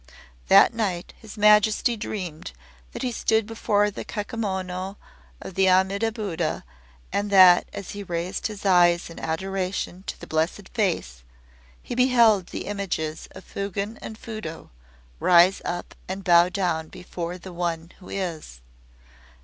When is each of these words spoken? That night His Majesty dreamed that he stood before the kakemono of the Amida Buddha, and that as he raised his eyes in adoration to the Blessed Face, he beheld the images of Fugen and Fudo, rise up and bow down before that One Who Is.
That 0.47 0.73
night 0.73 1.13
His 1.19 1.37
Majesty 1.37 1.95
dreamed 1.95 2.53
that 2.91 3.03
he 3.03 3.11
stood 3.11 3.45
before 3.45 3.91
the 3.91 4.03
kakemono 4.03 4.97
of 5.39 5.53
the 5.53 5.69
Amida 5.69 6.11
Buddha, 6.11 6.63
and 7.13 7.29
that 7.29 7.67
as 7.71 7.91
he 7.91 8.01
raised 8.01 8.47
his 8.47 8.65
eyes 8.65 9.11
in 9.11 9.19
adoration 9.19 10.03
to 10.07 10.19
the 10.19 10.25
Blessed 10.25 10.69
Face, 10.73 11.21
he 11.83 11.93
beheld 11.93 12.47
the 12.47 12.65
images 12.65 13.27
of 13.35 13.43
Fugen 13.45 13.99
and 14.01 14.17
Fudo, 14.17 14.71
rise 15.19 15.61
up 15.63 15.93
and 16.07 16.23
bow 16.23 16.49
down 16.49 16.87
before 16.87 17.37
that 17.37 17.53
One 17.53 17.91
Who 17.99 18.09
Is. 18.09 18.61